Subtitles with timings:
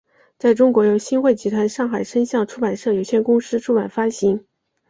[0.39, 4.43] 在中国由新汇集团上海声像出版社有限公司出版发行。